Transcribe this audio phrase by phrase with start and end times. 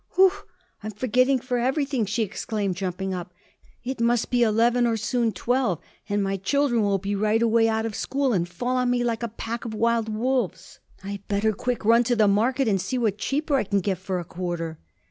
[0.11, 0.31] "Pshaw!
[0.81, 3.35] I'm forgetting from everything," she exclaimed, jumping up.
[3.83, 7.85] "It must be eleven or soon twelve, and my children will be right away out
[7.85, 10.79] of school and fall on me like a pack of wild wolves.
[11.03, 14.17] I better quick run to the market and see what cheaper I can get for
[14.19, 14.79] a quarter."